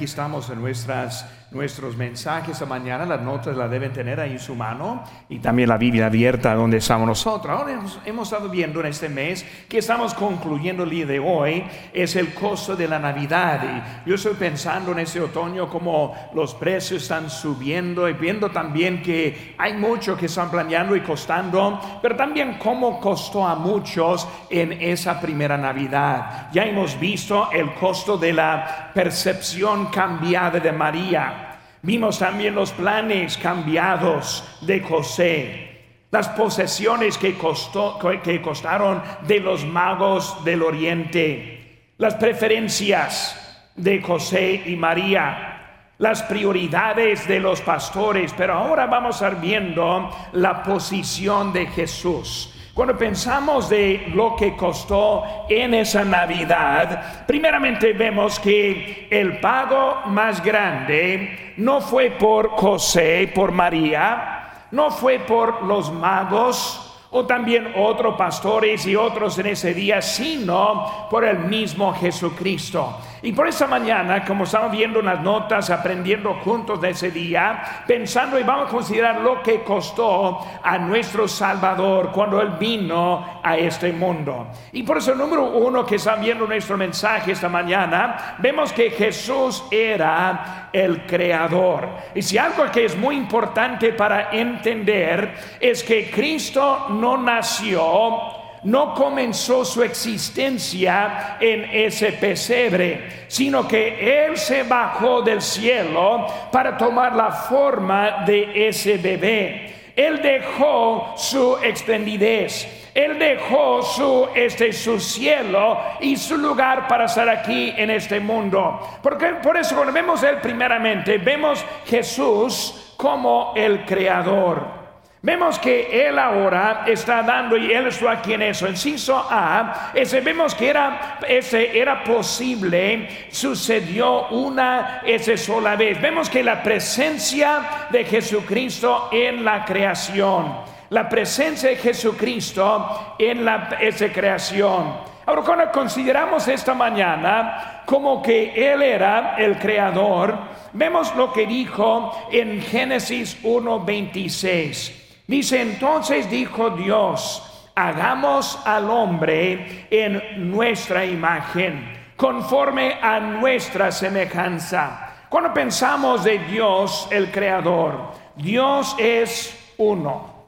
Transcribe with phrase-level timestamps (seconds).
[0.00, 3.04] aquí estamos en nuestras, nuestros mensajes de mañana.
[3.04, 6.78] Las notas las deben tener ahí en su mano y también la Biblia abierta donde
[6.78, 7.54] estamos nosotros.
[7.54, 11.64] Ahora hemos, hemos, estado viendo en este mes que estamos concluyendo el día de hoy
[11.92, 13.60] es el costo de la Navidad.
[14.06, 19.02] Y yo estoy pensando en este otoño como los precios están subiendo y viendo también
[19.02, 24.72] que hay mucho que están planeando y costando, pero también cómo costó a muchos en
[24.80, 26.48] esa primera Navidad.
[26.52, 31.58] Ya hemos visto el costo de la percepción cambiada de María.
[31.82, 39.64] Vimos también los planes cambiados de José, las posesiones que, costó, que costaron de los
[39.64, 45.50] magos del oriente, las preferencias de José y María,
[45.98, 52.54] las prioridades de los pastores, pero ahora vamos a ir viendo la posición de Jesús.
[52.80, 60.42] Cuando pensamos de lo que costó en esa Navidad, primeramente vemos que el pago más
[60.42, 68.16] grande no fue por José, por María, no fue por los magos, o también otros
[68.16, 72.96] pastores y otros en ese día, sino por el mismo Jesucristo.
[73.22, 78.38] Y por esa mañana, como estamos viendo las notas, aprendiendo juntos de ese día, pensando
[78.38, 83.92] y vamos a considerar lo que costó a nuestro Salvador cuando Él vino a este
[83.92, 84.48] mundo.
[84.72, 89.64] Y por eso, número uno que están viendo nuestro mensaje esta mañana, vemos que Jesús
[89.70, 91.88] era el creador.
[92.14, 98.94] Y si algo que es muy importante para entender es que Cristo no nació no
[98.94, 107.14] comenzó su existencia en ese pesebre, sino que Él se bajó del cielo para tomar
[107.14, 109.92] la forma de ese bebé.
[109.96, 112.76] Él dejó su extendidez.
[112.94, 118.80] Él dejó su, este, su cielo y su lugar para estar aquí en este mundo.
[119.02, 124.79] Porque por eso cuando vemos Él primeramente, vemos Jesús como el creador.
[125.22, 130.22] Vemos que él ahora está dando, y él está aquí en eso, inciso A, ese,
[130.22, 136.00] vemos que era, ese era posible, sucedió una ese sola vez.
[136.00, 140.54] Vemos que la presencia de Jesucristo en la creación,
[140.88, 145.10] la presencia de Jesucristo en la esa creación.
[145.26, 150.34] Ahora, cuando consideramos esta mañana como que Él era el creador,
[150.72, 154.99] vemos lo que dijo en Génesis 1.26.
[155.30, 165.26] Dice entonces dijo Dios, hagamos al hombre en nuestra imagen, conforme a nuestra semejanza.
[165.28, 170.46] Cuando pensamos de Dios el Creador, Dios es uno,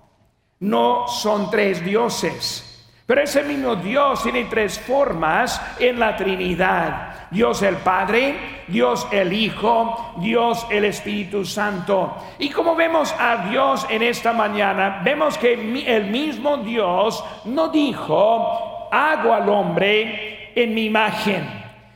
[0.58, 2.92] no son tres dioses.
[3.06, 7.11] Pero ese mismo Dios tiene tres formas en la Trinidad.
[7.32, 12.14] Dios el Padre, Dios el Hijo, Dios el Espíritu Santo.
[12.38, 15.54] Y como vemos a Dios en esta mañana, vemos que
[15.86, 21.48] el mismo Dios no dijo, hago al hombre en mi imagen,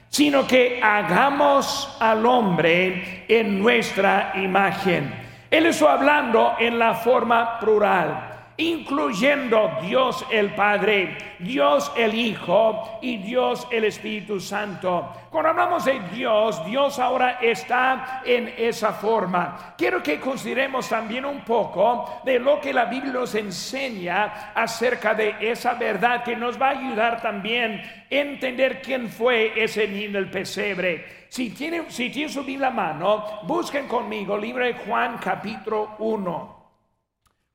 [0.08, 5.14] sino que hagamos al hombre en nuestra imagen.
[5.50, 13.18] Él está hablando en la forma plural incluyendo Dios el Padre, Dios el Hijo y
[13.18, 15.12] Dios el Espíritu Santo.
[15.30, 19.74] Cuando hablamos de Dios, Dios ahora está en esa forma.
[19.76, 25.36] Quiero que consideremos también un poco de lo que la Biblia nos enseña acerca de
[25.40, 30.30] esa verdad que nos va a ayudar también a entender quién fue ese niño del
[30.30, 31.26] pesebre.
[31.28, 36.55] Si tienen, si tienen su Biblia mano, busquen conmigo libro de Juan capítulo 1.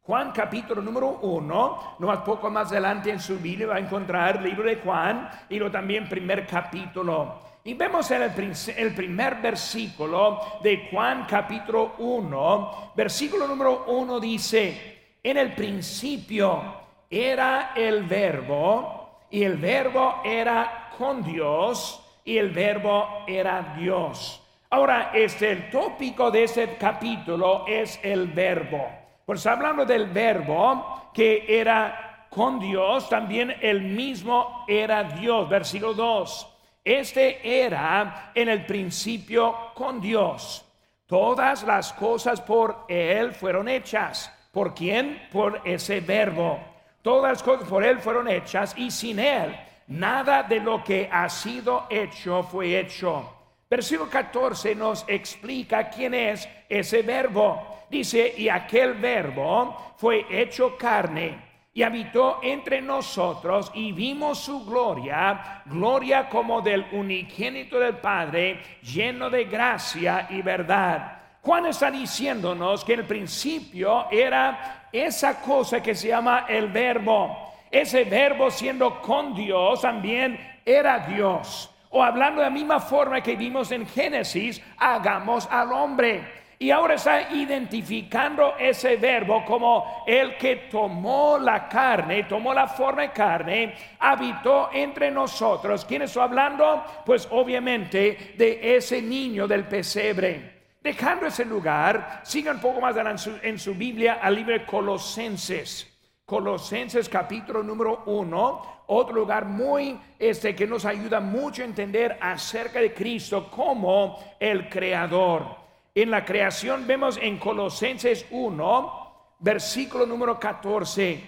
[0.03, 4.37] Juan capítulo número 1, no más poco más adelante en su Biblia va a encontrar
[4.37, 7.39] el libro de Juan y lo también primer capítulo.
[7.63, 15.17] Y vemos en el, el, primer versículo de Juan capítulo 1, versículo número 1 dice,
[15.21, 16.63] en el principio
[17.07, 24.41] era el verbo y el verbo era con Dios y el verbo era Dios.
[24.71, 29.00] Ahora, este, el tópico de este capítulo es el verbo.
[29.31, 35.47] Pues hablando del verbo que era con Dios, también el mismo era Dios.
[35.47, 36.47] Versículo 2.
[36.83, 40.65] Este era en el principio con Dios.
[41.05, 44.29] Todas las cosas por Él fueron hechas.
[44.51, 45.29] ¿Por quién?
[45.31, 46.59] Por ese verbo.
[47.01, 49.55] Todas las cosas por Él fueron hechas y sin Él
[49.87, 53.33] nada de lo que ha sido hecho fue hecho.
[53.69, 56.49] Versículo 14 nos explica quién es
[56.79, 57.85] ese verbo.
[57.89, 65.61] Dice, y aquel verbo fue hecho carne y habitó entre nosotros y vimos su gloria,
[65.65, 71.19] gloria como del unigénito del Padre, lleno de gracia y verdad.
[71.41, 77.53] Juan está diciéndonos que el principio era esa cosa que se llama el verbo.
[77.71, 81.69] Ese verbo siendo con Dios también era Dios.
[81.89, 86.40] O hablando de la misma forma que vimos en Génesis, hagamos al hombre.
[86.61, 93.01] Y ahora está identificando ese verbo como el que tomó la carne, tomó la forma
[93.01, 95.83] de carne, habitó entre nosotros.
[95.85, 96.85] ¿Quién está hablando?
[97.03, 100.75] Pues obviamente de ese niño del pesebre.
[100.79, 104.63] Dejando ese lugar, sigan un poco más en su, en su Biblia al libro de
[104.63, 105.91] Colosenses.
[106.23, 112.79] Colosenses capítulo número uno, otro lugar muy este que nos ayuda mucho a entender acerca
[112.79, 115.60] de Cristo como el creador.
[115.93, 121.19] En la creación vemos en Colosenses 1, versículo número 14,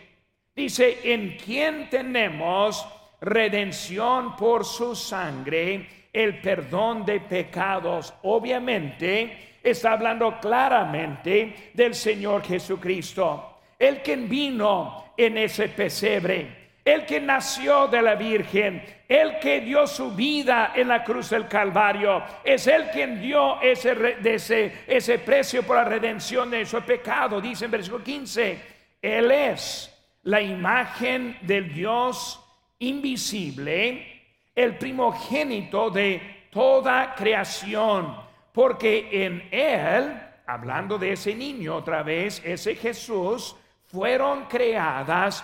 [0.55, 2.87] dice, en quien tenemos
[3.19, 8.13] redención por su sangre, el perdón de pecados.
[8.23, 17.21] Obviamente está hablando claramente del Señor Jesucristo, el que vino en ese pesebre el que
[17.21, 22.67] nació de la Virgen, el que dio su vida en la cruz del Calvario, es
[22.67, 27.39] el quien dio ese, ese, precio por la redención de su pecado.
[27.39, 28.61] Dice en versículo 15,
[29.01, 29.89] Él es
[30.23, 32.39] la imagen del Dios
[32.79, 34.21] invisible,
[34.53, 38.15] el primogénito de toda creación,
[38.51, 43.55] porque en Él, hablando de ese niño otra vez, ese Jesús,
[43.85, 45.43] fueron creadas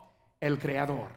[0.41, 1.09] el Creador.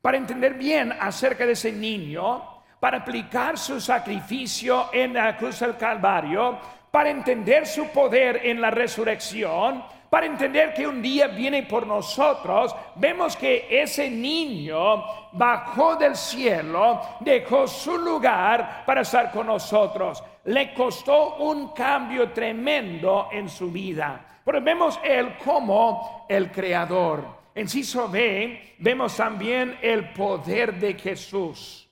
[0.00, 5.76] Para entender bien acerca de ese niño, para aplicar su sacrificio en la cruz del
[5.76, 6.58] Calvario,
[6.90, 12.74] para entender su poder en la resurrección, para entender que un día viene por nosotros,
[12.96, 20.22] vemos que ese niño bajó del cielo, dejó su lugar para estar con nosotros.
[20.44, 24.20] Le costó un cambio tremendo en su vida.
[24.44, 27.39] Pero vemos él como el creador.
[27.60, 31.86] En Ciso B vemos también el poder de Jesús.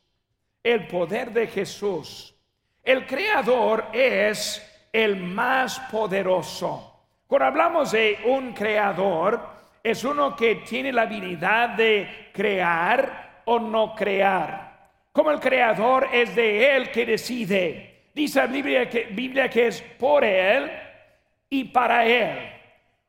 [0.63, 2.35] El poder de Jesús.
[2.83, 7.05] El creador es el más poderoso.
[7.27, 9.47] Cuando hablamos de un creador,
[9.83, 14.89] es uno que tiene la habilidad de crear o no crear.
[15.13, 18.07] Como el creador es de él que decide.
[18.15, 20.73] Dice la Biblia que, Biblia que es por él
[21.51, 22.55] y para él.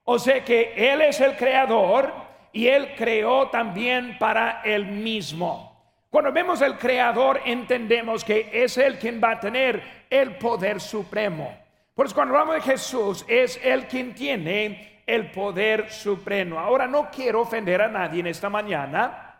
[0.03, 2.19] O sea que él es el creador
[2.51, 5.69] y Él creó también para Él mismo.
[6.09, 11.55] Cuando vemos el creador entendemos que es Él quien va a tener el poder supremo.
[11.93, 16.59] Por eso cuando hablamos de Jesús es Él quien tiene el poder supremo.
[16.59, 19.35] Ahora no quiero ofender a nadie en esta mañana,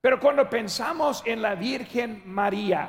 [0.00, 2.88] pero cuando pensamos en la Virgen María,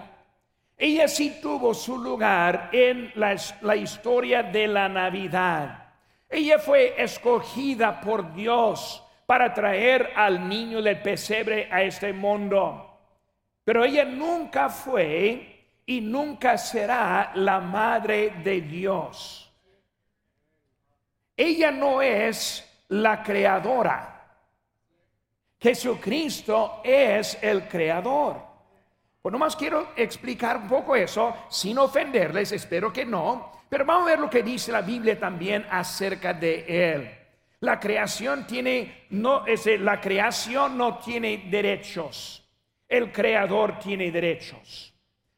[0.78, 5.90] ella sí tuvo su lugar en la, la historia de la Navidad.
[6.28, 13.00] Ella fue escogida por Dios para traer al niño del pesebre a este mundo.
[13.64, 19.50] Pero ella nunca fue y nunca será la madre de Dios.
[21.38, 24.22] Ella no es la creadora.
[25.58, 28.36] Jesucristo es el creador.
[29.22, 34.12] Pues nomás quiero explicar un poco eso, sin ofenderles, espero que no, pero vamos a
[34.12, 37.21] ver lo que dice la Biblia también acerca de él.
[37.62, 42.44] La creación tiene no es la creación no tiene derechos.
[42.88, 44.94] El creador tiene derechos.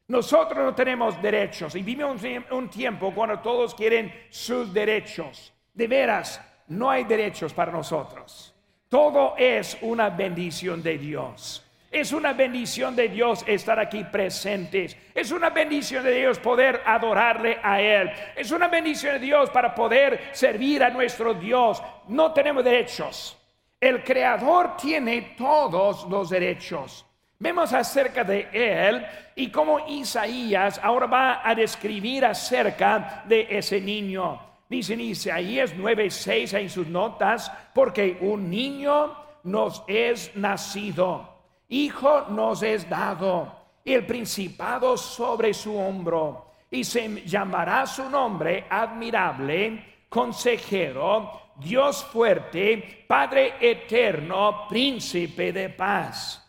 [0.08, 5.52] Nosotros no tenemos derechos y vivimos un tiempo cuando todos quieren sus derechos.
[5.72, 8.54] De veras, no hay derechos para nosotros.
[8.88, 11.62] Todo es una bendición de Dios.
[11.94, 14.96] Es una bendición de Dios estar aquí presentes.
[15.14, 18.10] Es una bendición de Dios poder adorarle a Él.
[18.34, 21.80] Es una bendición de Dios para poder servir a nuestro Dios.
[22.08, 23.38] No tenemos derechos.
[23.80, 27.06] El Creador tiene todos los derechos.
[27.38, 34.40] Vemos acerca de Él y cómo Isaías ahora va a describir acerca de ese niño.
[34.68, 41.33] Dice Isaías 9:6 en sus notas, porque un niño nos es nacido,
[41.68, 43.52] hijo nos es dado,
[43.84, 53.04] y el principado sobre su hombro, y se llamará su nombre admirable, consejero, Dios fuerte,
[53.06, 56.40] Padre eterno, príncipe de paz.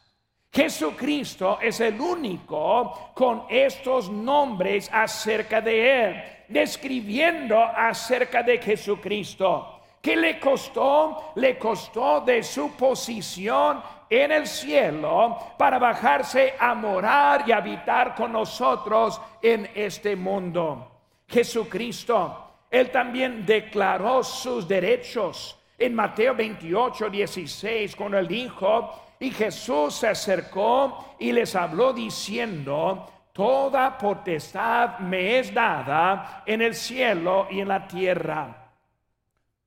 [0.52, 9.82] Jesucristo es el único con estos nombres acerca de Él, describiendo acerca de Jesucristo.
[10.02, 11.34] ¿Qué le costó?
[11.36, 18.32] Le costó de su posición en el cielo para bajarse a morar y habitar con
[18.32, 20.92] nosotros en este mundo.
[21.28, 29.96] Jesucristo, Él también declaró sus derechos en Mateo 28, 16, cuando Él dijo, y Jesús
[29.96, 37.60] se acercó y les habló diciendo, Toda potestad me es dada en el cielo y
[37.60, 38.72] en la tierra.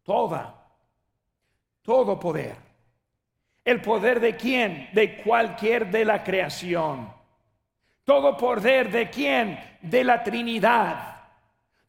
[0.02, 0.54] Toda,
[1.82, 2.67] todo poder.
[3.68, 4.88] ¿El poder de quién?
[4.94, 7.12] De cualquier de la creación.
[8.02, 9.60] Todo poder de quién?
[9.82, 11.16] De la Trinidad.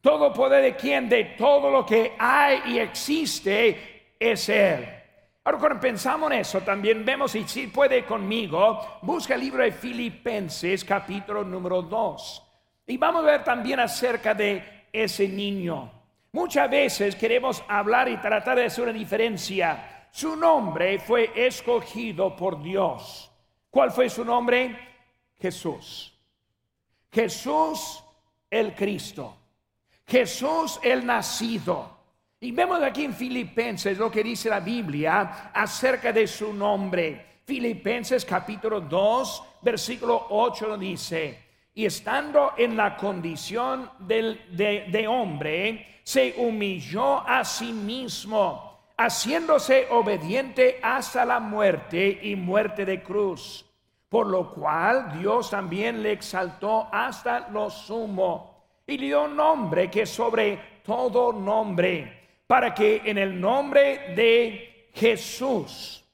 [0.02, 1.08] Todo poder de quién?
[1.08, 4.86] De todo lo que hay y existe es Él.
[5.42, 9.72] Ahora cuando pensamos en eso, también vemos, y si puede conmigo, busca el libro de
[9.72, 12.42] Filipenses capítulo número 2.
[12.88, 15.90] Y vamos a ver también acerca de ese niño.
[16.32, 19.99] Muchas veces queremos hablar y tratar de hacer una diferencia.
[20.10, 23.30] Su nombre fue escogido por Dios.
[23.70, 24.76] ¿Cuál fue su nombre?
[25.38, 26.12] Jesús.
[27.10, 28.02] Jesús
[28.50, 29.36] el Cristo.
[30.06, 31.98] Jesús el nacido.
[32.40, 37.40] Y vemos aquí en Filipenses lo que dice la Biblia acerca de su nombre.
[37.44, 46.34] Filipenses capítulo 2, versículo 8 dice, y estando en la condición de, de hombre, se
[46.38, 48.69] humilló a sí mismo,
[49.00, 53.64] haciéndose obediente hasta la muerte y muerte de cruz.
[54.10, 60.80] Por lo cual Dios también le exaltó hasta lo sumo y dio nombre que sobre
[60.84, 66.04] todo nombre para que en el nombre de Jesús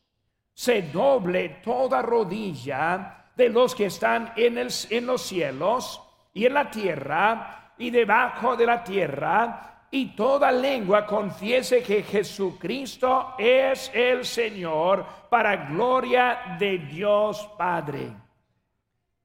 [0.52, 6.00] se doble toda rodilla de los que están en, el, en los cielos
[6.34, 13.34] y en la tierra y debajo de la tierra, y toda lengua confiese que Jesucristo
[13.38, 18.12] es el Señor para gloria de Dios Padre.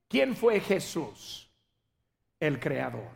[0.07, 1.49] ¿Quién fue Jesús?
[2.39, 3.09] El Creador.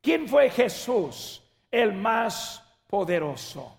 [0.00, 1.42] ¿Quién fue Jesús?
[1.70, 3.78] El más poderoso.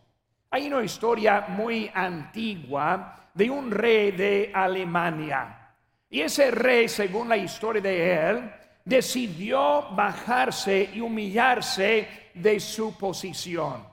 [0.50, 5.75] Hay una historia muy antigua de un rey de Alemania.
[6.10, 8.51] Y ese rey, según la historia de él,
[8.86, 13.86] decidió bajarse y humillarse de su posición.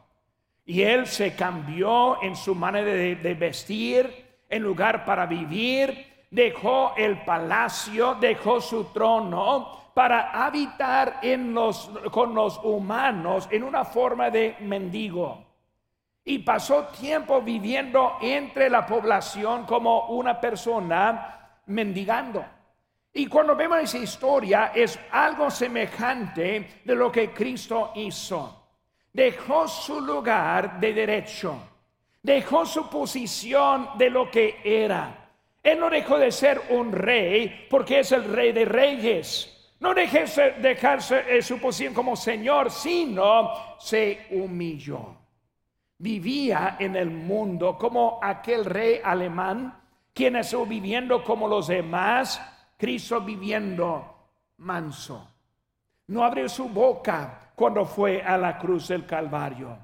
[0.64, 7.24] Y él se cambió en su manera de, vestir, en lugar para vivir, dejó el
[7.24, 14.56] palacio, dejó su trono para habitar en los, con los humanos en una forma de
[14.60, 15.44] mendigo.
[16.24, 22.44] Y pasó tiempo viviendo entre la población como una persona mendigando.
[23.12, 28.68] Y cuando vemos esa historia es algo semejante de lo que Cristo hizo.
[29.12, 31.58] Dejó su lugar de derecho,
[32.22, 35.28] dejó su posición de lo que era.
[35.62, 39.56] Él no dejó de ser un rey porque es el rey de reyes.
[39.80, 45.16] No dejese dejarse su posición como Señor, sino se humilló.
[45.98, 49.82] Vivía en el mundo como aquel rey alemán,
[50.14, 52.40] quien estuvo viviendo como los demás,
[52.80, 55.28] Cristo viviendo manso.
[56.06, 59.76] No abrió su boca cuando fue a la cruz del Calvario.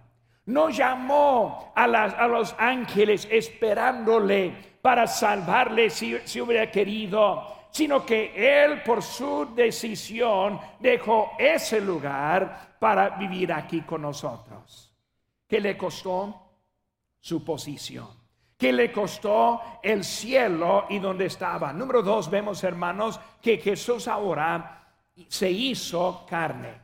[0.47, 1.87] No llamó a,
[2.26, 10.59] los ángeles esperándole para salvarle si, si hubiera querido sino que Él por su decisión
[10.81, 14.91] dejó ese lugar para vivir aquí con nosotros.
[15.47, 16.43] ¿Qué le costó?
[17.21, 18.25] Su posición.
[18.57, 21.73] ¿Qué le costó el cielo y donde estaba?
[21.73, 24.85] Número dos, vemos hermanos que Jesús ahora
[25.29, 26.81] se hizo carne.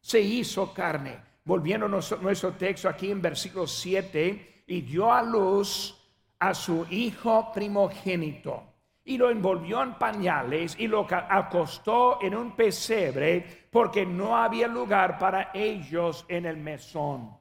[0.00, 1.20] Se hizo carne.
[1.44, 5.96] Volviendo nuestro, nuestro texto aquí en versículo 7, y dio a luz
[6.38, 8.72] a su hijo primogénito
[9.04, 15.18] y lo envolvió en pañales y lo acostó en un pesebre porque no había lugar
[15.18, 17.36] para ellos en el mesón.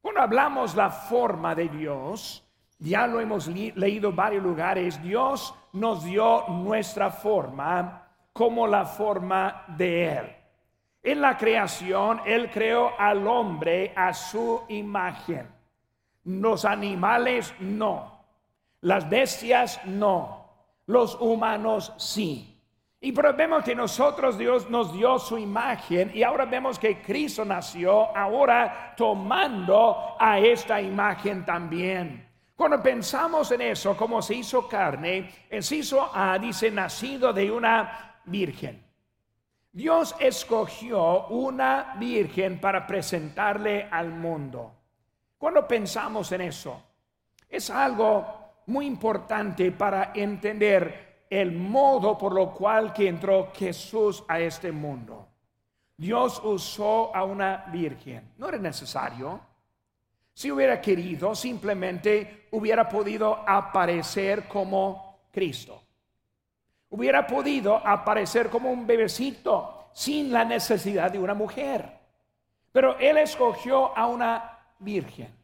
[0.00, 2.46] Cuando hablamos la forma de Dios,
[2.80, 10.12] ya lo hemos leído varios lugares, Dios nos dio nuestra forma como la forma de
[10.16, 10.36] Él.
[11.02, 15.48] En la creación, Él creó al hombre a su imagen.
[16.24, 18.20] Los animales no.
[18.82, 20.46] Las bestias no,
[20.86, 22.58] los humanos sí.
[22.98, 27.44] Y pero vemos que nosotros Dios nos dio su imagen y ahora vemos que Cristo
[27.44, 32.29] nació ahora tomando a esta imagen también.
[32.60, 38.20] Cuando pensamos en eso, como se hizo carne, se hizo A dice nacido de una
[38.26, 38.84] virgen.
[39.72, 44.74] Dios escogió una virgen para presentarle al mundo.
[45.38, 46.82] Cuando pensamos en eso,
[47.48, 48.26] es algo
[48.66, 55.28] muy importante para entender el modo por lo cual que entró Jesús a este mundo.
[55.96, 58.34] Dios usó a una virgen.
[58.36, 59.48] No era necesario.
[60.32, 65.82] Si hubiera querido, simplemente hubiera podido aparecer como Cristo.
[66.90, 71.98] Hubiera podido aparecer como un bebecito sin la necesidad de una mujer.
[72.72, 75.34] Pero Él escogió a una virgen.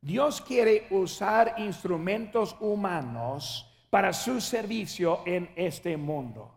[0.00, 6.50] Dios quiere usar instrumentos humanos para su servicio en este mundo.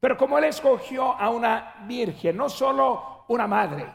[0.00, 3.86] Pero como Él escogió a una virgen, no solo una madre,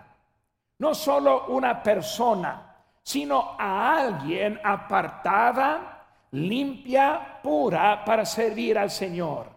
[0.84, 9.48] no solo una persona, sino a alguien apartada, limpia, pura para servir al Señor.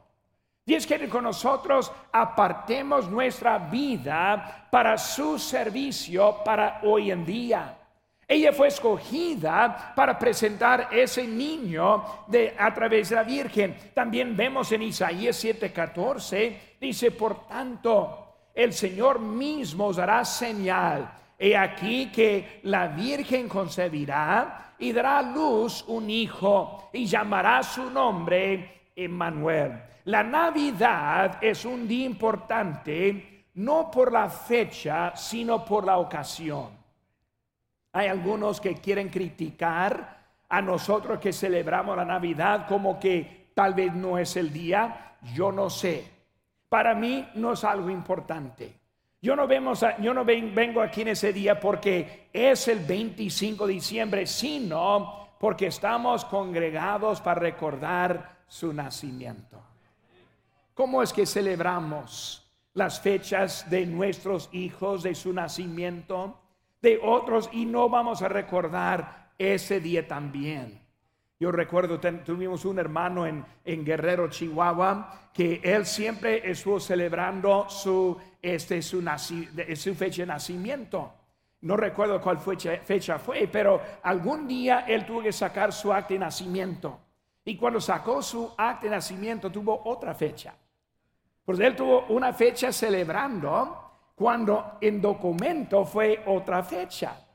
[0.65, 7.77] Dios quiere que nosotros apartemos nuestra vida para su servicio para hoy en día.
[8.29, 13.77] Ella fue escogida para presentar ese niño de, a través de la Virgen.
[13.93, 18.26] También vemos en Isaías 7:14, dice, por tanto,
[18.57, 21.13] el Señor mismo os dará señal.
[21.39, 27.91] He aquí que la Virgen concebirá y dará a luz un hijo y llamará su
[27.91, 29.79] nombre Emmanuel.
[30.05, 36.71] La Navidad es un día importante, no por la fecha, sino por la ocasión.
[37.93, 40.17] Hay algunos que quieren criticar
[40.49, 45.17] a nosotros que celebramos la Navidad como que tal vez no es el día.
[45.35, 46.16] Yo no sé.
[46.69, 48.81] Para mí no es algo importante.
[49.21, 53.73] Yo no, vemos yo no vengo aquí en ese día porque es el 25 de
[53.73, 59.61] diciembre, sino porque estamos congregados para recordar su nacimiento.
[60.75, 66.41] ¿Cómo es que celebramos las fechas de nuestros hijos, de su nacimiento?
[66.87, 70.86] de otros y no vamos a recordar ese día también.
[71.39, 78.17] Yo recuerdo, tuvimos un hermano en, en, Guerrero, Chihuahua, que él siempre estuvo celebrando su,
[78.41, 79.05] este, su,
[79.77, 81.13] su fecha de nacimiento.
[81.61, 86.15] No recuerdo cuál fecha, fecha fue, pero algún día él tuvo que sacar su acta
[86.15, 87.01] de nacimiento.
[87.45, 90.55] Y cuando sacó su acta de nacimiento tuvo otra fecha.
[91.45, 97.26] Pues él tuvo una fecha celebrando cuando en documento fue otra fecha.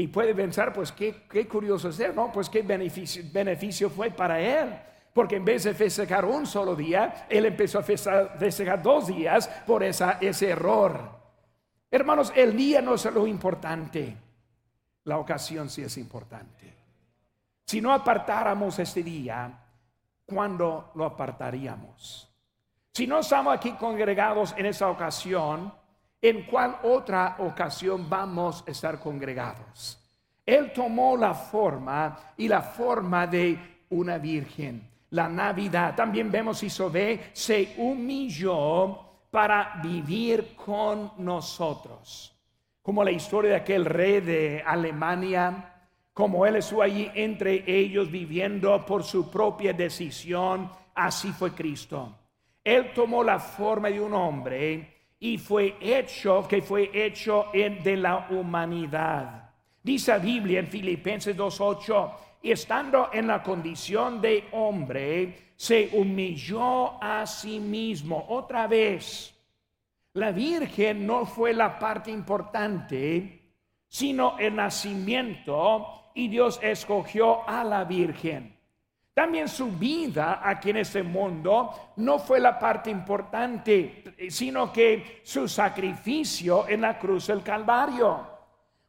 [0.00, 2.32] Y puede pensar, pues qué, qué curioso es, ¿no?
[2.32, 4.74] Pues qué beneficio, beneficio fue para él.
[5.12, 9.82] Porque en vez de festejar un solo día, él empezó a festejar dos días por
[9.82, 11.20] esa, ese error.
[11.90, 14.16] Hermanos, el día no es lo importante,
[15.04, 16.72] la ocasión sí es importante.
[17.66, 19.52] Si no apartáramos este día,
[20.24, 22.26] ¿cuándo lo apartaríamos?
[22.94, 25.74] Si no estamos aquí congregados en esa ocasión,
[26.22, 29.98] ¿En cuál otra ocasión vamos a estar congregados?
[30.44, 34.86] Él tomó la forma y la forma de una virgen.
[35.10, 38.98] La Navidad, también vemos Isobé, se humilló
[39.30, 42.36] para vivir con nosotros.
[42.82, 45.72] Como la historia de aquel rey de Alemania,
[46.12, 52.14] como él estuvo allí entre ellos viviendo por su propia decisión, así fue Cristo.
[52.62, 57.96] Él tomó la forma de un hombre y fue hecho, que fue hecho en, de
[57.96, 59.50] la humanidad.
[59.82, 67.02] Dice la Biblia en Filipenses 2.8, y estando en la condición de hombre, se humilló
[67.02, 68.24] a sí mismo.
[68.30, 69.34] Otra vez,
[70.14, 73.42] la Virgen no fue la parte importante,
[73.86, 78.56] sino el nacimiento, y Dios escogió a la Virgen.
[79.20, 85.46] También su vida aquí en este mundo no fue la parte importante, sino que su
[85.46, 88.26] sacrificio en la cruz del Calvario.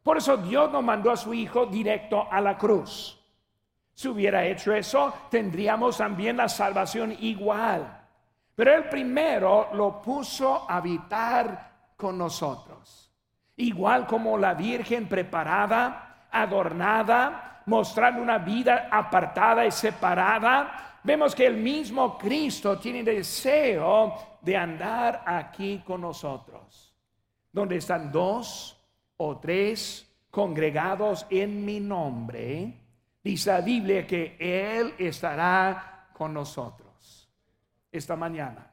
[0.02, 3.22] Por eso Dios no mandó a su Hijo directo a la cruz.
[3.94, 8.08] Si hubiera hecho eso, tendríamos también la salvación igual.
[8.56, 13.12] Pero Él primero lo puso a habitar con nosotros.
[13.58, 21.58] Igual como la Virgen preparada, adornada, mostrando una vida apartada y separada, vemos que el
[21.58, 26.94] mismo Cristo tiene deseo de andar aquí con nosotros.
[27.52, 28.78] Donde están dos
[29.18, 32.82] o tres congregados en mi nombre,
[33.24, 37.30] Dice la Biblia que Él estará con nosotros
[37.92, 38.72] esta mañana.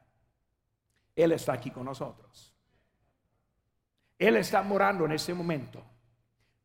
[1.15, 2.55] Él está aquí con nosotros.
[4.19, 5.85] Él está morando en este momento.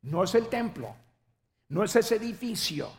[0.04, 0.96] No es el templo,
[1.74, 2.92] no es ese edificio,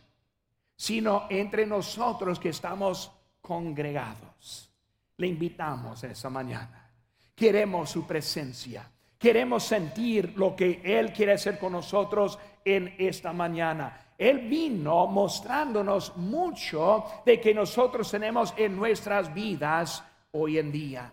[0.74, 3.10] sino entre nosotros que estamos
[3.40, 4.68] congregados.
[5.16, 6.90] Le invitamos esta mañana.
[7.36, 8.90] Queremos su presencia.
[9.16, 13.96] Queremos sentir lo que Él quiere hacer con nosotros en esta mañana.
[14.18, 21.12] Él vino mostrándonos mucho de que nosotros tenemos en nuestras vidas hoy en día.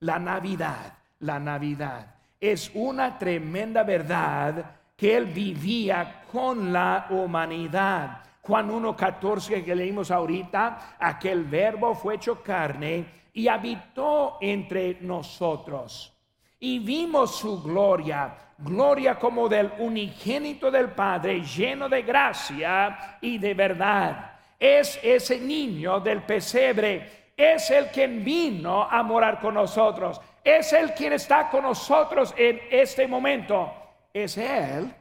[0.00, 8.18] La Navidad, la Navidad es una tremenda verdad que Él vivía con la humanidad.
[8.42, 16.12] Juan 1.14 que leímos ahorita, aquel verbo fue hecho carne y habitó entre nosotros.
[16.58, 23.54] Y vimos su gloria, gloria como del unigénito del Padre, lleno de gracia y de
[23.54, 24.32] verdad.
[24.58, 30.92] Es ese niño del pesebre, es el quien vino a morar con nosotros, es el
[30.92, 33.77] quien está con nosotros en este momento.
[34.12, 34.94] Es Él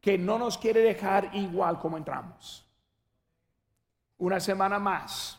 [0.00, 2.66] que no nos quiere dejar igual como entramos
[4.22, 5.36] una semana más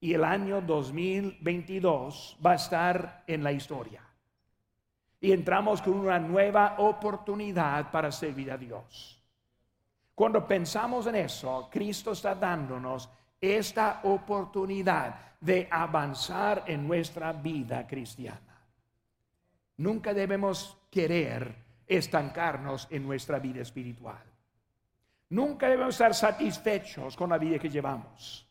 [0.00, 4.02] y el año 2022 va a estar en la historia.
[5.20, 9.22] Y entramos con una nueva oportunidad para servir a Dios.
[10.12, 13.08] Cuando pensamos en eso, Cristo está dándonos
[13.40, 18.60] esta oportunidad de avanzar en nuestra vida cristiana.
[19.76, 24.22] Nunca debemos querer estancarnos en nuestra vida espiritual.
[25.30, 28.46] Nunca debemos estar satisfechos con la vida que llevamos.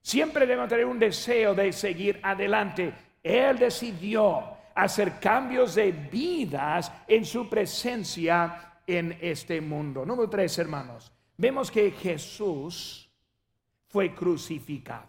[0.00, 2.92] Siempre debemos tener un deseo de seguir adelante.
[3.22, 10.04] Él decidió hacer cambios de vidas en su presencia en este mundo.
[10.04, 11.12] Número tres, hermanos.
[11.36, 13.10] Vemos que Jesús
[13.88, 15.08] fue crucificado.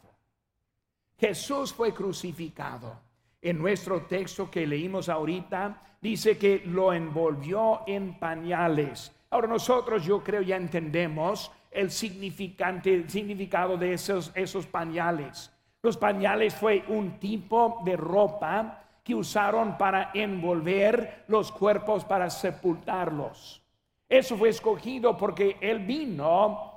[1.17, 3.02] Jesús fue crucificado.
[3.43, 10.23] En nuestro texto que leímos ahorita, dice que lo envolvió en pañales Ahora nosotros yo
[10.23, 15.51] creo ya entendemos el, significado de esos, esos pañales.
[15.81, 23.63] Los pañales fue un tipo de ropa que usaron para envolver los cuerpos, para sepultarlos.
[24.07, 26.71] Eso fue escogido porque Él vino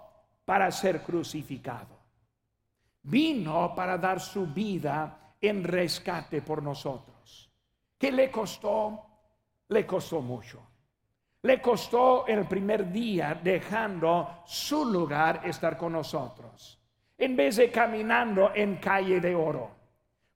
[0.46, 1.94] para ser crucificado.
[3.02, 7.50] Vino para dar su vida en rescate por nosotros.
[7.98, 9.02] ¿Qué le costó?
[9.68, 10.60] Le costó mucho.
[11.42, 16.78] Le costó el primer día dejando su lugar estar con nosotros.
[17.18, 19.70] En vez de caminando en calle de oro,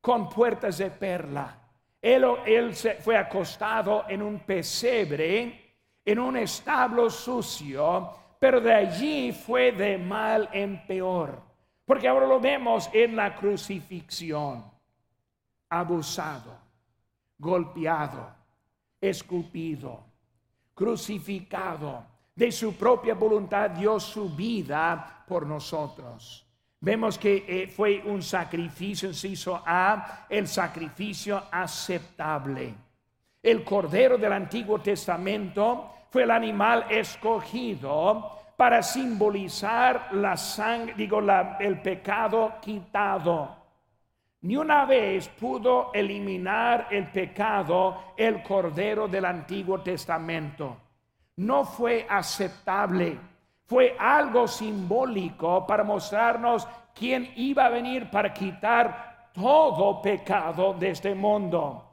[0.01, 1.59] con puertas de perla,
[2.01, 9.33] él, él se fue acostado en un pesebre, en un establo sucio, pero de allí
[9.33, 11.43] fue de mal en peor.
[11.85, 14.65] Porque ahora lo vemos en la crucifixión.
[15.71, 16.59] Abusado,
[17.39, 18.35] golpeado,
[19.01, 20.11] escupido
[20.81, 26.47] crucificado, de su propia voluntad dio su vida por nosotros.
[26.81, 32.75] Vemos que eh, fue un sacrificio, hizo A, el sacrificio aceptable.
[33.43, 41.21] El cordero del Antiguo Testamento fue el animal escogido para simbolizar la sangre, digo,
[41.61, 43.60] el pecado quitado.
[44.43, 50.79] Ni una vez pudo eliminar el pecado el Cordero del Antiguo Testamento.
[51.37, 53.19] No fue aceptable.
[53.67, 61.15] Fue algo simbólico para mostrarnos quién iba a venir para quitar todo pecado de este
[61.15, 61.85] mundo.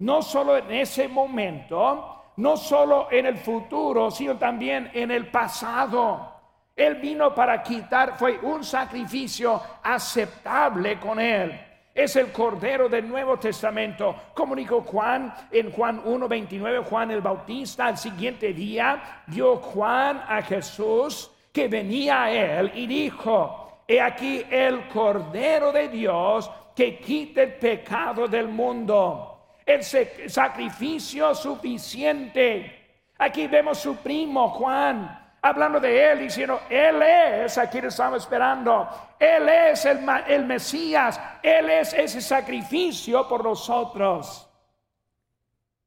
[0.00, 6.32] No solo en ese momento, no solo en el futuro, sino también en el pasado.
[6.74, 11.60] Él vino para quitar, fue un sacrificio aceptable con él
[11.96, 14.14] es el Cordero del Nuevo Testamento.
[14.34, 21.30] Comunicó Juan en Juan 1.29, Juan el Bautista, al siguiente día vio Juan a Jesús
[21.50, 27.54] que venía a él y dijo, he aquí el Cordero de Dios que quita el
[27.54, 29.32] pecado del mundo.
[29.64, 33.00] El sacrificio suficiente.
[33.18, 38.88] Aquí vemos su primo Juan hablando de Él, diciendo, Él es a quien estamos esperando,
[39.18, 44.48] Él es el, el Mesías, Él es ese sacrificio por nosotros.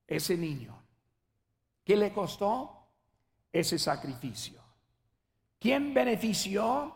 [0.08, 0.82] Ese niño,
[1.84, 2.88] ¿qué le costó?
[3.52, 4.60] Ese sacrificio.
[5.60, 6.96] ¿Quién benefició?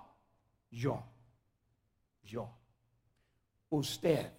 [0.71, 1.03] Yo,
[2.23, 2.49] yo,
[3.69, 4.31] usted,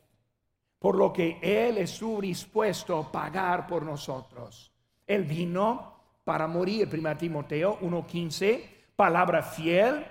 [0.79, 4.73] por lo que Él estuvo dispuesto a pagar por nosotros.
[5.07, 5.93] Él vino
[6.25, 6.89] para morir.
[6.93, 8.65] 1 Timoteo 1.15,
[8.97, 10.05] palabra fiel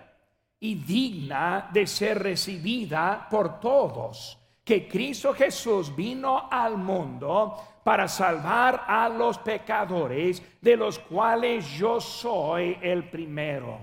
[0.59, 8.85] y digna de ser recibida por todos, que Cristo Jesús vino al mundo para salvar
[8.87, 13.79] a los pecadores, de los cuales yo soy el primero.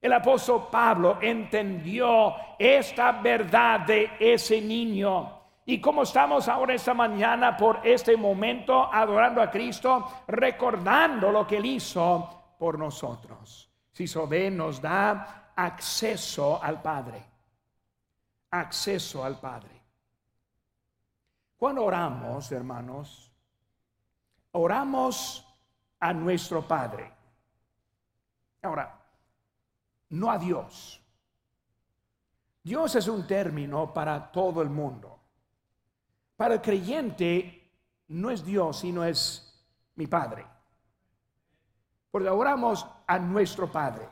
[0.00, 5.35] El apóstol Pablo entendió esta verdad de ese niño.
[5.68, 11.56] Y como estamos ahora esta mañana por este momento adorando a Cristo, recordando lo que
[11.56, 13.68] Él hizo por nosotros.
[13.90, 17.20] Si ve nos da acceso al Padre.
[18.50, 19.82] Acceso al Padre.
[21.56, 23.32] Cuando oramos, hermanos,
[24.52, 25.44] oramos
[25.98, 27.12] a nuestro Padre.
[28.62, 29.00] Ahora,
[30.10, 31.00] no a Dios.
[32.62, 35.15] Dios es un término para todo el mundo.
[36.36, 37.72] Para el creyente
[38.08, 40.44] no es Dios, sino es mi Padre.
[42.10, 44.08] Porque oramos a nuestro Padre.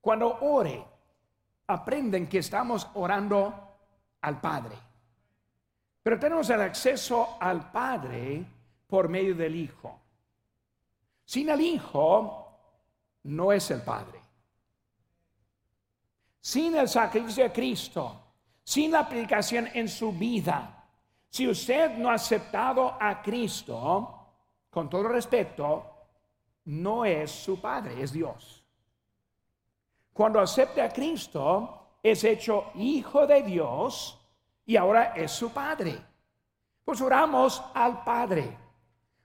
[0.00, 0.84] Cuando ore,
[1.66, 3.78] aprenden que estamos orando
[4.20, 4.76] al Padre.
[6.02, 8.44] Pero tenemos el acceso al Padre
[8.86, 10.00] por medio del Hijo.
[11.24, 12.48] Sin el Hijo
[13.24, 14.20] no es el Padre.
[16.40, 18.20] Sin el sacrificio de Cristo,
[18.64, 20.79] sin la aplicación en su vida,
[21.30, 24.16] si usted no ha aceptado a Cristo,
[24.68, 25.86] con todo respeto,
[26.64, 28.64] no es su Padre, es Dios.
[30.12, 34.18] Cuando acepte a Cristo, es hecho hijo de Dios
[34.66, 35.96] y ahora es su Padre.
[36.84, 38.58] Pues oramos al Padre.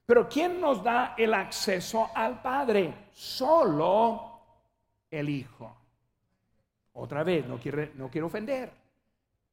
[0.05, 3.07] Pero ¿quién nos da el acceso al Padre?
[3.11, 4.39] Solo
[5.09, 5.75] el Hijo.
[6.93, 7.59] Otra vez, no,
[7.95, 8.71] no quiero ofender.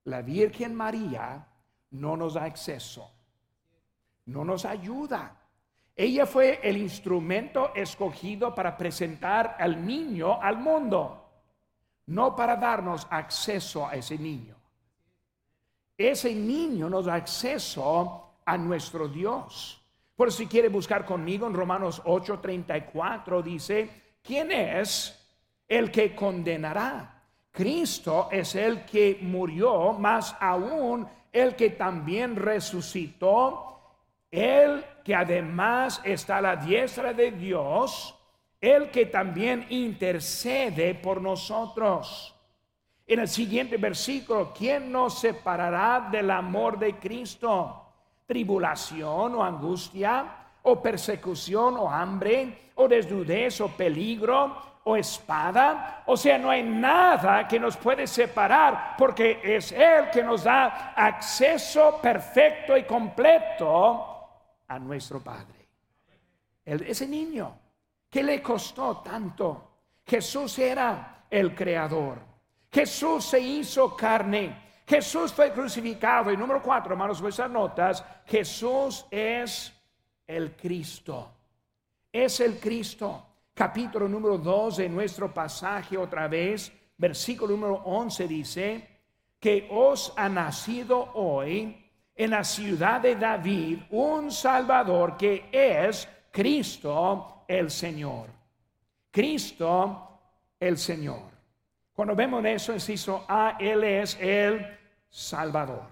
[0.04, 1.46] La Virgen María
[1.92, 3.10] no nos da acceso.
[4.26, 5.36] No nos ayuda.
[5.94, 11.30] Ella fue el instrumento escogido para presentar al niño al mundo,
[12.06, 14.56] no para darnos acceso a ese niño.
[15.96, 19.80] Ese niño nos da acceso a nuestro Dios.
[20.16, 25.18] Por si quiere buscar conmigo en Romanos 8:34 dice, ¿quién es
[25.68, 27.22] el que condenará?
[27.50, 33.80] Cristo es el que murió, más aún el que también resucitó,
[34.30, 38.14] el que además está a la diestra de Dios,
[38.60, 42.34] el que también intercede por nosotros.
[43.06, 47.82] En el siguiente versículo, ¿quién nos separará del amor de Cristo?
[48.32, 50.24] tribulación o angustia,
[50.62, 56.02] o persecución o hambre, o desnudez o peligro, o espada.
[56.06, 60.92] O sea, no hay nada que nos puede separar porque es Él que nos da
[60.96, 64.12] acceso perfecto y completo
[64.68, 65.68] a nuestro Padre.
[66.64, 67.58] ese niño
[68.08, 69.68] que le costó tanto.
[70.04, 72.18] Jesús era el creador.
[72.70, 74.82] Jesús se hizo carne.
[74.86, 76.30] Jesús fue crucificado.
[76.30, 79.72] Y número cuatro, hermanos, vuestras notas, Jesús es
[80.26, 81.30] el Cristo.
[82.12, 83.31] Es el Cristo.
[83.62, 88.88] Capítulo número dos de nuestro pasaje otra vez, versículo número 11 dice,
[89.38, 97.44] que os ha nacido hoy en la ciudad de David un Salvador que es Cristo
[97.46, 98.30] el Señor.
[99.12, 100.08] Cristo
[100.58, 101.30] el Señor.
[101.92, 104.76] Cuando vemos eso, inciso A, Él es el
[105.08, 105.84] Salvador.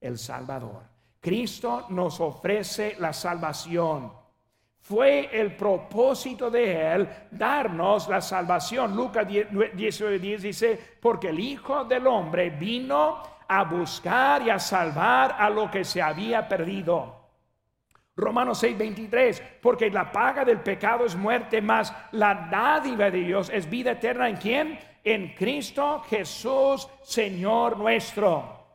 [0.00, 0.84] El Salvador.
[1.20, 4.23] Cristo nos ofrece la salvación.
[4.84, 8.94] Fue el propósito de Él darnos la salvación.
[8.94, 15.36] Lucas 19, 10 dice, porque el Hijo del Hombre vino a buscar y a salvar
[15.38, 17.18] a lo que se había perdido.
[18.14, 23.50] Romanos 6, 23, porque la paga del pecado es muerte, más la dádiva de Dios
[23.50, 24.78] es vida eterna en quién?
[25.02, 28.66] En Cristo Jesús, Señor nuestro.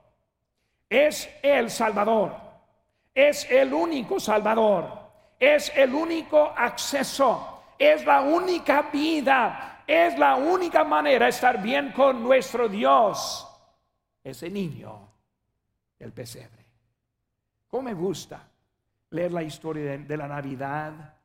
[0.90, 2.36] Es el Salvador,
[3.14, 4.99] es el único Salvador,
[5.40, 11.92] es el único acceso, es la única vida, es la única manera de estar bien
[11.94, 13.48] con nuestro Dios.
[14.24, 15.10] Ese niño,
[15.98, 16.66] el pesebre.
[17.68, 18.50] ¿Cómo me gusta?
[19.12, 21.16] leer la historia de, la Navidad,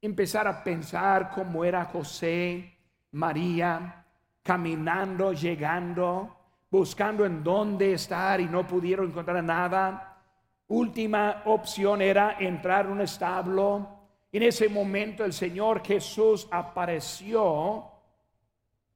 [0.00, 2.76] empezar a pensar cómo era José,
[3.12, 4.04] María,
[4.42, 6.36] caminando, llegando,
[6.70, 10.09] buscando en dónde estar y no pudieron encontrar nada.
[10.70, 13.88] Última opción era entrar en un establo.
[14.32, 17.84] En ese momento el Señor Jesús apareció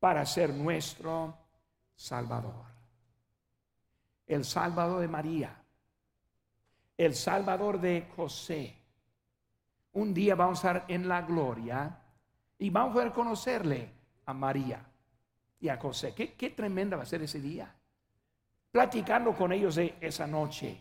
[0.00, 1.36] para ser nuestro
[1.94, 2.64] Salvador.
[4.26, 5.64] El Salvador de María
[6.96, 8.74] el Salvador de José.
[9.92, 11.98] Un día vamos a estar en la gloria
[12.58, 13.90] y vamos a poder conocerle
[14.26, 14.84] a María.
[15.60, 16.14] y a José.
[16.14, 17.74] Qué, qué tremenda va a ser ese día.
[18.70, 20.78] Platicando con ellos de esa noche.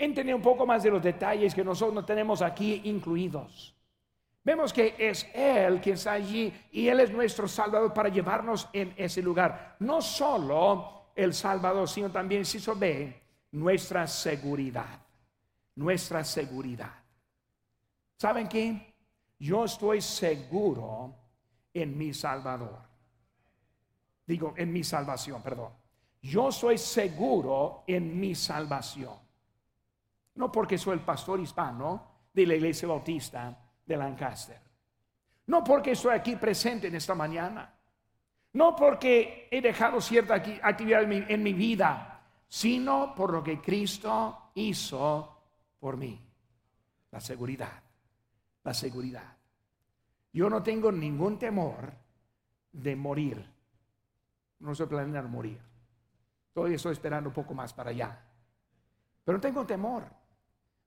[0.00, 3.76] Entender un poco más de los detalles que nosotros no tenemos aquí incluidos.
[4.42, 8.94] Vemos que es Él quien está allí y Él es nuestro Salvador para llevarnos en
[8.96, 9.76] ese lugar.
[9.80, 15.02] No solo el Salvador, sino también, si se ve, nuestra seguridad.
[15.74, 16.94] Nuestra seguridad.
[18.16, 18.94] ¿Saben qué?
[19.38, 21.14] Yo estoy seguro
[21.74, 22.78] en mi Salvador.
[24.26, 25.74] Digo, en mi salvación, perdón.
[26.22, 29.29] Yo soy seguro en mi salvación.
[30.34, 34.60] No porque soy el pastor hispano de la iglesia bautista de Lancaster.
[35.46, 37.74] No porque estoy aquí presente en esta mañana.
[38.52, 45.42] No porque he dejado cierta actividad en mi, vida, sino por lo que Cristo hizo
[45.78, 46.20] por mí.
[47.10, 47.82] La seguridad.
[48.62, 49.36] La seguridad.
[50.32, 51.92] Yo no tengo ningún temor
[52.72, 53.44] de morir.
[54.60, 55.60] No estoy planeando morir.
[56.52, 58.20] Todavía estoy esperando un poco más para allá.
[59.24, 60.19] Pero no tengo temor.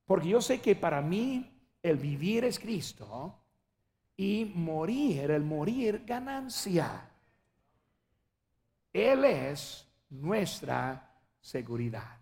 [0.06, 1.50] Porque yo sé que para mí
[1.82, 3.40] el vivir es Cristo
[4.16, 7.10] y morir, el morir ganancia.
[8.92, 12.18] Él es nuestra seguridad.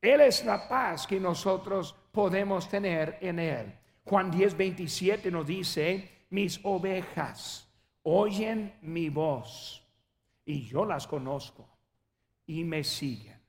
[0.00, 3.78] Él es la paz que nosotros podemos tener en Él.
[4.04, 7.68] Juan 10, 27 nos dice, mis ovejas
[8.02, 9.86] oyen mi voz
[10.44, 11.68] y yo las conozco
[12.46, 13.39] y me siguen.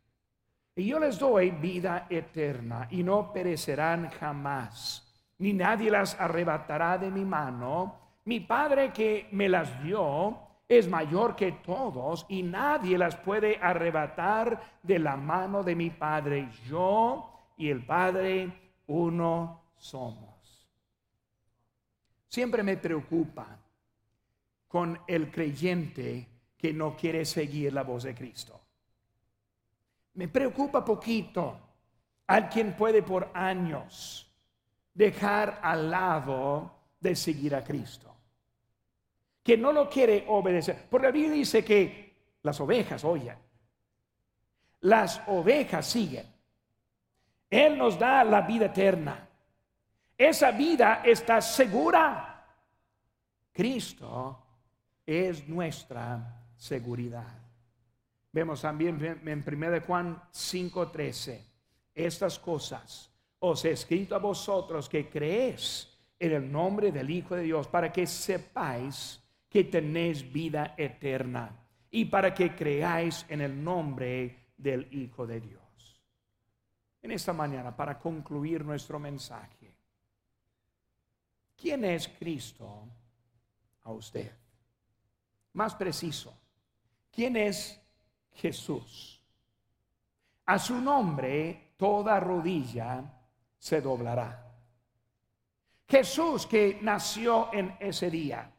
[0.82, 7.12] Y yo les doy vida eterna y no perecerán jamás, ni nadie las arrebatará de
[7.12, 8.00] mi mano.
[8.26, 14.80] Mi Padre que me las dio es mayor que todos y nadie las puede arrebatar
[14.82, 16.50] de la mano de mi Padre.
[16.68, 18.52] Yo y el Padre
[18.88, 20.68] uno somos.
[22.28, 23.56] Siempre me preocupa
[24.68, 28.61] con el creyente que no quiere seguir la voz de Cristo.
[30.14, 31.60] Me preocupa poquito
[32.28, 34.30] a quien puede por años
[34.94, 38.14] dejar al lado de seguir a Cristo.
[39.44, 40.88] Que no lo quiere obedecer.
[40.90, 43.38] Porque la Biblia dice que las ovejas oyen.
[44.82, 46.26] Las ovejas siguen.
[47.50, 49.28] Él nos da la vida eterna.
[50.18, 52.46] Esa vida está segura.
[53.52, 54.46] Cristo
[55.06, 57.41] es nuestra seguridad.
[58.32, 61.46] Vemos también en 1 Juan 5:13,
[61.94, 63.12] estas cosas
[63.44, 65.88] os he escrito a vosotros que creéis
[66.20, 71.52] en el nombre del Hijo de Dios, para que sepáis que tenéis vida eterna
[71.90, 76.02] y para que creáis en el nombre del Hijo de Dios.
[77.02, 79.74] En esta mañana, para concluir nuestro mensaje,
[81.58, 82.88] ¿quién es Cristo
[83.82, 84.32] a usted?
[85.54, 86.40] Más preciso,
[87.12, 87.81] ¿quién es
[88.34, 89.22] Jesús.
[90.46, 93.04] A su nombre toda rodilla
[93.58, 94.48] se doblará.
[95.88, 98.52] Jesús que nació en ese día.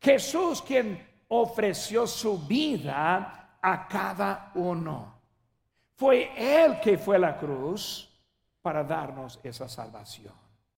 [0.00, 5.20] Jesús quien ofreció su vida a cada uno.
[5.94, 8.08] Fue Él que fue a la cruz
[8.60, 10.41] para darnos esa salvación.